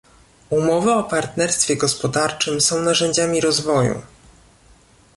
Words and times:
Umowy 0.49 0.91
o 0.93 1.03
partnerstwie 1.03 1.75
gospodarczym 1.77 2.61
są 2.61 2.81
narzędziami 2.81 3.41
rozwoju 3.41 4.01